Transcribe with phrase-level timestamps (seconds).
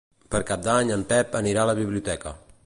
[0.35, 2.35] Per Cap d'Any en Pep anirà a la biblioteca.